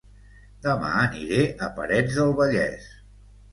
Dema 0.63 0.89
aniré 1.01 1.45
a 1.65 1.71
Parets 1.77 2.19
del 2.19 2.35
Vallès 2.43 2.91